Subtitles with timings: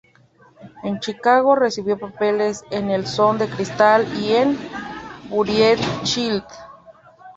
[0.81, 4.57] En Chicago, recibió papeles en "El zoo de cristal" y en
[5.29, 6.43] "Buried Child".